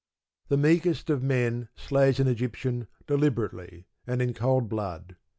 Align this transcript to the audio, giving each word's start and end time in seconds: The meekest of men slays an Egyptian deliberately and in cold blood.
The 0.47 0.57
meekest 0.57 1.11
of 1.11 1.21
men 1.21 1.69
slays 1.75 2.19
an 2.19 2.27
Egyptian 2.27 2.87
deliberately 3.05 3.85
and 4.07 4.19
in 4.19 4.33
cold 4.33 4.67
blood. 4.67 5.15